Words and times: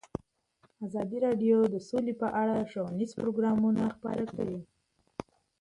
ازادي 0.85 1.17
راډیو 1.25 1.57
د 1.73 1.75
سوله 1.87 2.13
په 2.21 2.27
اړه 2.41 2.67
ښوونیز 2.71 3.11
پروګرامونه 3.19 3.83
خپاره 3.95 4.23
کړي. 4.35 4.59